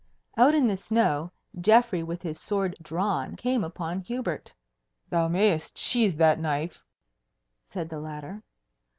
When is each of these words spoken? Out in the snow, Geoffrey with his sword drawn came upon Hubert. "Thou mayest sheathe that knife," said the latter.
Out 0.35 0.55
in 0.55 0.65
the 0.67 0.75
snow, 0.75 1.31
Geoffrey 1.59 2.01
with 2.01 2.23
his 2.23 2.39
sword 2.39 2.75
drawn 2.81 3.35
came 3.35 3.63
upon 3.63 3.99
Hubert. 3.99 4.51
"Thou 5.11 5.27
mayest 5.27 5.77
sheathe 5.77 6.17
that 6.17 6.39
knife," 6.39 6.81
said 7.69 7.87
the 7.89 7.99
latter. 7.99 8.41